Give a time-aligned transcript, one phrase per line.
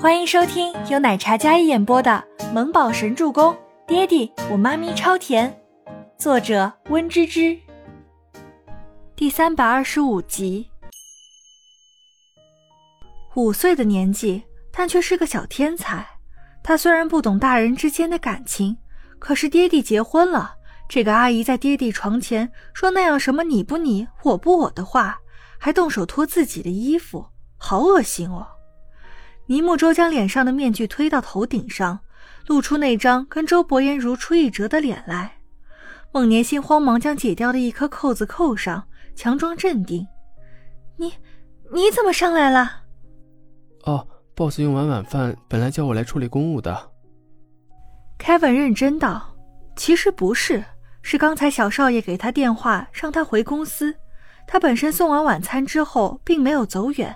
[0.00, 3.54] 欢迎收听由奶茶嘉一演播的《萌宝神助攻》，
[3.86, 5.58] 爹地我妈咪超甜，
[6.18, 7.56] 作者温芝芝。
[9.14, 10.68] 第三百二十五集。
[13.34, 16.06] 五岁的年纪，但却是个小天才。
[16.62, 18.76] 他虽然不懂大人之间的感情，
[19.18, 20.56] 可是爹地结婚了，
[20.88, 25.20] 这个阿姨在爹地床前说那样什么你不你我不我的话，
[25.58, 27.26] 还动手脱自己的衣服，
[27.56, 28.48] 好恶心哦。
[29.46, 32.00] 倪木舟将脸上的面具推到头顶上，
[32.46, 35.32] 露出那张跟周伯言如出一辙的脸来。
[36.12, 40.06] 孟年心慌忙将解掉的一颗扣子扣上，强装镇定
[40.96, 41.12] ：“你
[41.72, 42.84] 你怎么上来了
[43.84, 46.90] ？”“哦，boss 用完晚饭，本来叫我来处理公务的。
[48.18, 49.36] ”Kevin 认真道
[49.76, 50.64] ：“其实不是，
[51.02, 53.94] 是刚才小少爷给他电话，让他回公司。
[54.46, 57.14] 他本身送完晚餐之后，并没有走远。”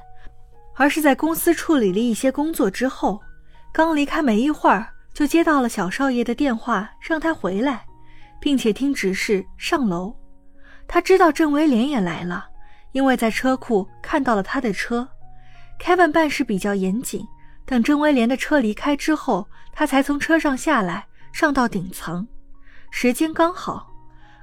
[0.79, 3.21] 而是在公司处理了一些工作之后，
[3.73, 7.85] 刚离开没一会儿，就接到了小少爷的电话，让他回来，
[8.41, 10.15] 并且听指示上楼。
[10.87, 12.47] 他知道郑威廉也来了，
[12.93, 15.07] 因为在车库看到了他的车。
[15.81, 17.27] Kevin 办事比较严谨，
[17.67, 22.27] 等郑威廉的车离开之后，他才从车上下来，上到顶层，
[22.93, 23.89] 时间刚好。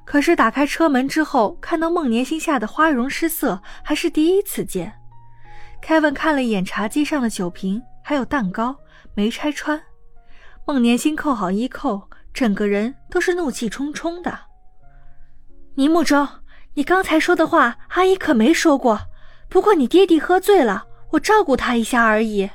[0.03, 4.93] 可是打开车门之后，看到孟年心吓得花容失色，还是第一次见。
[5.85, 8.75] Kevin 看了一眼茶几上的酒瓶，还有蛋糕，
[9.13, 9.79] 没拆穿。
[10.65, 14.35] 孟年心扣好衣扣，整个人都是怒气冲冲的。
[15.75, 16.27] 倪木舟，
[16.73, 18.99] 你刚才说的话，阿姨可没说过。
[19.47, 22.49] 不过你爹地喝醉了，我照顾他一下而已。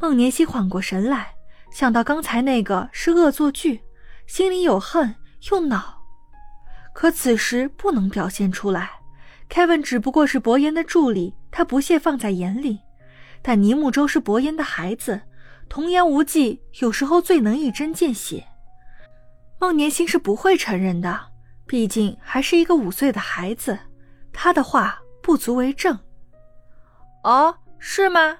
[0.00, 1.36] 孟年心缓过神来，
[1.70, 3.80] 想到刚才那个是恶作剧，
[4.26, 5.14] 心里有恨
[5.52, 6.02] 又恼，
[6.92, 8.90] 可此时不能表现出来。
[9.52, 12.80] Kevin 只不过是伯言的助理，他不屑放在眼里。
[13.42, 15.20] 但倪木舟是伯言的孩子，
[15.68, 18.46] 童言无忌，有时候最能一针见血。
[19.58, 21.20] 孟年星是不会承认的，
[21.66, 23.78] 毕竟还是一个五岁的孩子，
[24.32, 25.98] 他的话不足为证。
[27.22, 28.38] 哦，是吗？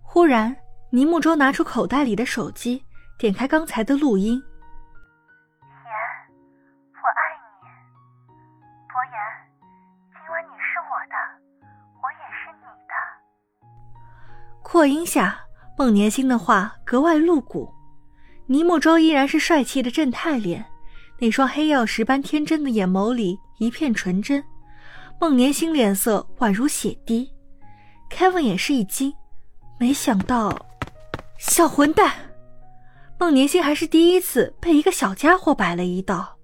[0.00, 0.56] 忽然，
[0.90, 2.84] 倪木舟拿出口袋里的手机，
[3.18, 4.40] 点开刚才的录音。
[14.74, 15.38] 扩音下，
[15.78, 17.72] 孟年星的话格外露骨。
[18.46, 20.64] 倪木舟依然是帅气的正太脸，
[21.20, 24.42] 那双黑曜石般天真的眼眸里一片纯真。
[25.20, 27.30] 孟年星脸色宛如血滴。
[28.10, 29.14] Kevin 也是一惊，
[29.78, 30.66] 没想到，
[31.38, 32.12] 小混蛋！
[33.16, 36.36] 孟年星还是第一次被一个小家伙摆了一道。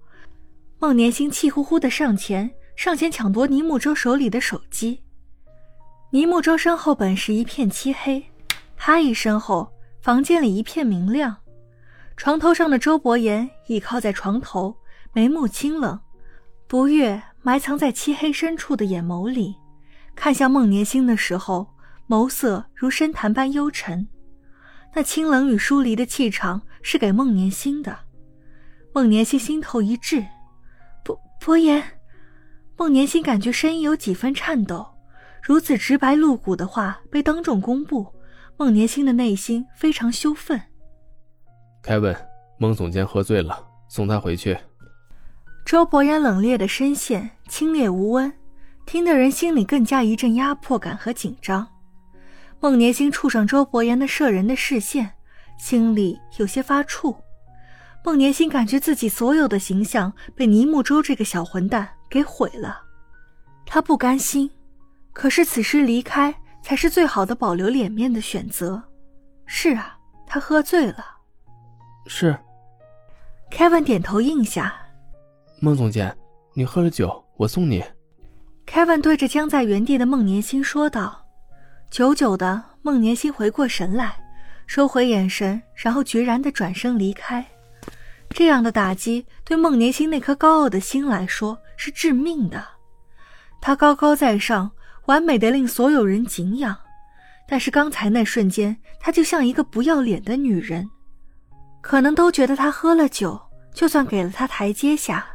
[0.79, 5.03] 孟年星气呼呼的上前，上前抢夺倪木舟手里的手机。
[6.12, 8.25] 倪木舟身后本是一片漆黑，
[8.76, 9.72] 他一身后，
[10.03, 11.37] 房间里一片明亮。
[12.16, 14.76] 床头上的周伯言倚靠在床头，
[15.12, 16.00] 眉目清冷，
[16.66, 19.54] 不悦埋藏在漆黑深处的眼眸里，
[20.16, 21.69] 看向孟年星的时候，
[22.09, 24.09] 眸色如深潭般幽沉。
[24.93, 27.97] 那清冷与疏离的气场是给孟年星的。
[28.93, 30.26] 孟年星心头一滞，
[31.04, 31.81] 伯伯言，
[32.76, 34.84] 孟年星感觉声音有几分颤抖。
[35.43, 38.06] 如此直白露骨的话被当众公布，
[38.56, 40.61] 孟年星的内心非常羞愤。
[41.83, 42.15] 凯文，
[42.59, 44.56] 孟总监喝醉了，送他回去。
[45.65, 48.33] 周伯言冷冽的声线清冽无温，
[48.84, 51.67] 听得人心里更加一阵压迫感和紧张。
[52.61, 55.12] 孟年星触上周伯言的摄人的视线，
[55.59, 57.17] 心里有些发怵。
[58.05, 62.83] 孟年星感觉自己所有的形象被倪木舟这个小混蛋给毁了，
[63.65, 64.50] 他不甘心。
[65.12, 68.82] 可是此时离开才是最好的保留脸面的选择。
[69.47, 71.04] 是啊，他喝醉了。
[72.06, 72.37] 是。
[73.50, 74.72] Kevin 点头应下。
[75.60, 76.16] 孟总监，
[76.54, 77.84] 你喝了酒，我送你。
[78.66, 81.26] Kevin 对着僵在原地的孟年心说道。
[81.91, 84.17] 久久的，孟年心回过神来，
[84.69, 87.44] 收回眼神，然后决然的转身离开。
[88.31, 92.64] 这样的打击对孟年心那颗高傲的心来说是致命的。
[93.61, 94.70] 他高高在上。
[95.11, 96.79] 完美的令所有人敬仰，
[97.49, 100.89] 但是刚才那瞬间，她就像一个不要脸的女人。
[101.81, 103.37] 可能都觉得他喝了酒，
[103.75, 105.27] 就算给了他台阶下，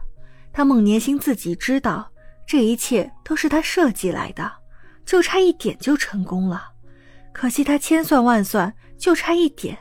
[0.54, 2.10] 但孟年星自己知道，
[2.48, 4.50] 这一切都是他设计来的，
[5.06, 6.70] 就差一点就成功了。
[7.34, 9.78] 可惜他千算万算，就差一点，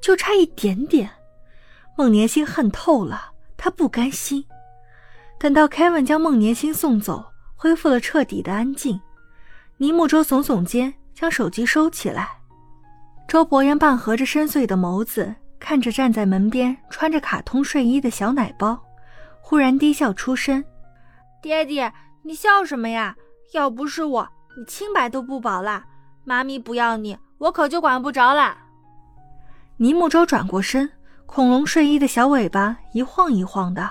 [0.00, 1.10] 就差一点点。
[1.98, 4.44] 孟年星恨透了，他不甘心。
[5.40, 7.24] 等到 Kevin 将孟年星送走，
[7.56, 9.00] 恢复了彻底的安静。
[9.82, 12.28] 倪木舟耸耸肩，将手机收起来。
[13.26, 18.80] 周伯言半合着深邃的眸子，看着站在门边穿着卡通睡衣的小奶包，
[19.40, 20.64] 忽然低笑出声
[21.42, 21.92] ：“爹爹，
[22.22, 23.16] 你笑什么呀？
[23.54, 25.84] 要不是我，你清白都不保啦！
[26.22, 28.56] 妈咪不要你，我可就管不着啦。”
[29.78, 30.88] 尼木舟转过身，
[31.26, 33.90] 恐龙睡衣的小尾巴一晃一晃的，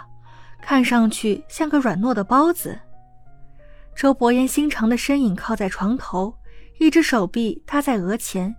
[0.61, 2.79] 看上去像个软糯的包子。
[4.01, 6.35] 周伯言心长的身影靠在床头，
[6.79, 8.55] 一只手臂搭在额前，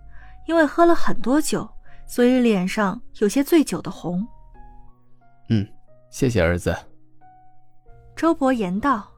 [0.47, 1.69] 因为喝了很多酒，
[2.07, 4.25] 所以脸上有些醉酒的红。
[5.49, 5.67] 嗯，
[6.09, 6.73] 谢谢儿子。
[8.15, 9.11] 周伯言道：“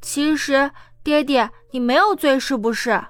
[0.00, 0.70] 其实，
[1.02, 3.02] 爹爹，你没有醉是不是？”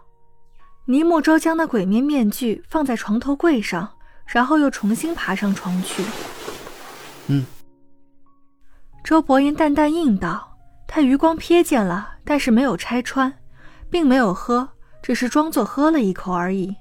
[0.88, 3.92] 尼木周将那鬼面面具放在床头柜上，
[4.24, 6.02] 然后又重新爬上床去。
[7.26, 7.44] 嗯。
[9.04, 10.47] 周伯言淡淡应道。
[10.88, 13.32] 他余光瞥见了，但是没有拆穿，
[13.90, 14.66] 并没有喝，
[15.02, 16.74] 只是装作喝了一口而已。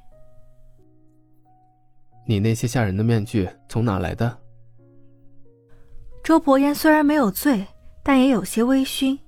[2.26, 4.40] 你那些吓人的面具从哪来的？
[6.24, 7.68] 周伯言虽然没有醉，
[8.02, 9.20] 但也有些微醺。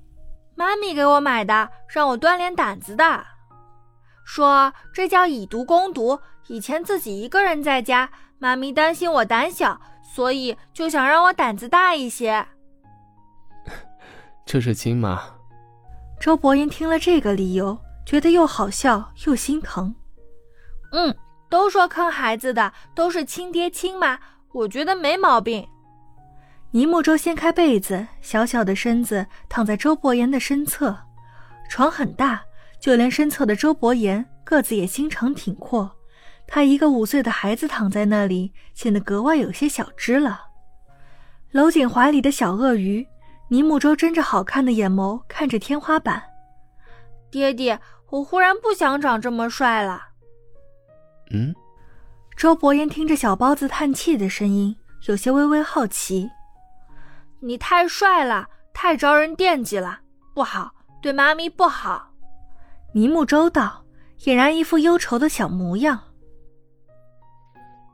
[0.56, 3.26] 妈咪给我买的，让我锻炼胆子的。
[4.26, 6.20] 说这叫以毒攻毒。
[6.48, 9.80] 以前自己一个人在家，妈咪担心我胆小，
[10.16, 12.48] 所以就想让我胆子大一些。
[14.51, 15.22] 这是亲妈。
[16.19, 19.94] 周伯言听了这个理由，觉得又好笑又心疼。
[20.92, 21.16] 嗯，
[21.51, 24.18] 都说坑孩子的都是亲爹亲妈，
[24.51, 25.68] 我觉得没毛病。
[26.72, 30.98] 倪木舟掀开被子，小小的身子躺在周伯言的身侧。
[31.69, 32.42] 床很大，
[32.81, 35.92] 就连身侧的周伯言个子也心肠挺阔。
[36.48, 40.48] 他一个五岁的孩子躺在那里，显得格外有些小只了。
[41.52, 43.06] 搂紧怀里的小鳄鱼。
[43.51, 46.22] 尼木舟睁着好看的眼眸看着天花板，
[47.31, 47.80] 爹爹，
[48.12, 50.04] 我忽然不想长这么帅了。
[51.31, 51.54] 嗯，
[52.38, 54.75] 周伯言听着小包子叹气的声音，
[55.07, 56.30] 有些微微好奇。
[57.40, 60.00] 你太帅了，太招人惦记了，
[60.36, 60.72] 不好，
[61.02, 62.12] 对妈咪不好。
[62.94, 63.84] 尼木舟道，
[64.19, 66.00] 俨然一副忧愁的小模样。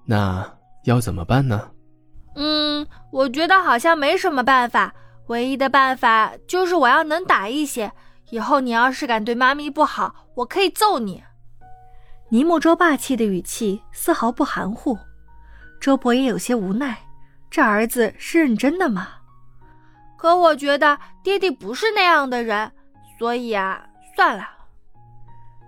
[0.06, 1.72] 那要怎么办呢？
[2.36, 4.94] 嗯，我觉得好像没什么办法。
[5.28, 7.92] 唯一的办法就是我要能打一些。
[8.32, 11.24] 以后你要是敢对妈咪不好，我可以揍你。
[12.30, 14.98] 尼木周霸气的语气丝毫不含糊。
[15.80, 16.98] 周伯也有些无奈，
[17.52, 19.08] 这儿子是认真的吗？
[20.18, 22.72] 可我觉得爹爹不是那样的人，
[23.20, 23.86] 所以啊，
[24.16, 24.44] 算了。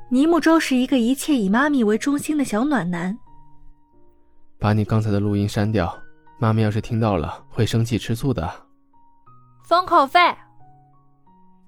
[0.09, 3.15] 尼木周是一个一切以妈咪为中心的小暖男。
[4.57, 5.95] 把你刚才的录音删掉，
[6.39, 8.66] 妈咪要是听到了会生气吃醋的。
[9.67, 10.17] 封口费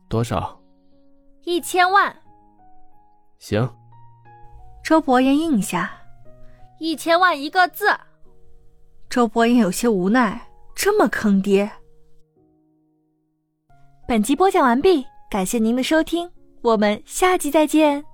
[0.07, 0.57] 多少？
[1.44, 2.16] 一千万。
[3.40, 3.69] 行。
[4.81, 5.92] 周伯言应下，
[6.80, 7.88] 一千万一个字。
[9.10, 11.69] 周伯言有些无奈，这么坑爹。
[14.07, 16.31] 本集播讲完毕，感谢您的收听，
[16.62, 18.06] 我们下集再见。